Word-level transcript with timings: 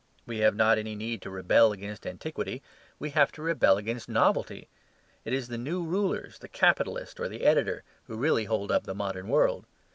We 0.25 0.39
have 0.39 0.55
not 0.55 0.79
any 0.79 0.95
need 0.95 1.21
to 1.21 1.29
rebel 1.29 1.71
against 1.71 2.07
antiquity; 2.07 2.63
we 2.97 3.11
have 3.11 3.31
to 3.33 3.43
rebel 3.43 3.77
against 3.77 4.09
novelty. 4.09 4.67
It 5.25 5.31
is 5.31 5.47
the 5.47 5.59
new 5.59 5.83
rulers, 5.83 6.39
the 6.39 6.49
capitalist 6.49 7.19
or 7.19 7.27
the 7.29 7.43
editor, 7.43 7.83
who 8.05 8.17
really 8.17 8.45
hold 8.45 8.71
up 8.71 8.85
the 8.85 8.95
modern 8.95 9.27
world. 9.27 9.67